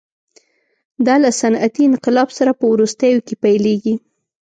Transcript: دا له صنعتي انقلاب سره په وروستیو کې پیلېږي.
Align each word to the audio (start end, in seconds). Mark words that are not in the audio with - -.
دا 1.05 1.15
له 1.23 1.29
صنعتي 1.41 1.83
انقلاب 1.87 2.29
سره 2.37 2.51
په 2.59 2.65
وروستیو 2.73 3.17
کې 3.27 3.35
پیلېږي. 3.43 3.93